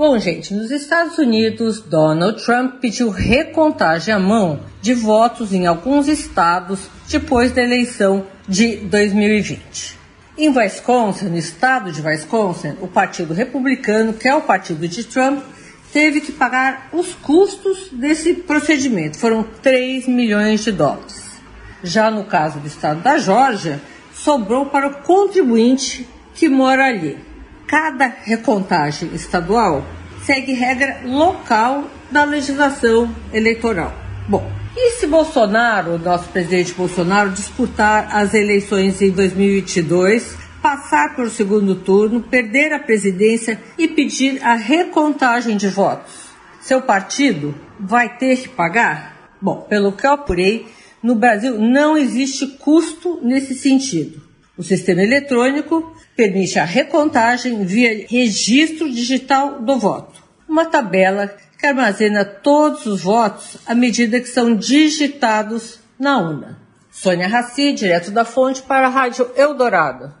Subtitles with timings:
[0.00, 6.08] Bom, gente, nos Estados Unidos, Donald Trump pediu recontagem à mão de votos em alguns
[6.08, 9.98] estados depois da eleição de 2020.
[10.38, 15.44] Em Wisconsin, no estado de Wisconsin, o Partido Republicano, que é o partido de Trump,
[15.92, 19.18] teve que pagar os custos desse procedimento.
[19.18, 21.42] Foram 3 milhões de dólares.
[21.84, 23.78] Já no caso do estado da Geórgia,
[24.14, 27.28] sobrou para o contribuinte que mora ali
[27.70, 29.86] cada recontagem estadual
[30.26, 33.94] segue regra local da legislação eleitoral.
[34.28, 41.30] Bom, e se Bolsonaro, nosso presidente Bolsonaro, disputar as eleições em 2022, passar para o
[41.30, 46.12] segundo turno, perder a presidência e pedir a recontagem de votos?
[46.60, 49.30] Seu partido vai ter que pagar?
[49.40, 50.66] Bom, pelo que eu apurei,
[51.00, 54.29] no Brasil não existe custo nesse sentido.
[54.60, 62.26] O sistema eletrônico permite a recontagem via registro digital do voto, uma tabela que armazena
[62.26, 66.58] todos os votos à medida que são digitados na urna.
[66.90, 70.19] Sônia Raci, direto da fonte para a Rádio Eldorado.